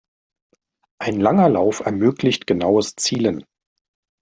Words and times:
Ein 0.99 1.19
langer 1.19 1.47
Lauf 1.47 1.81
ermöglicht 1.81 2.47
genaues 2.47 2.95
Zielen. 2.95 3.45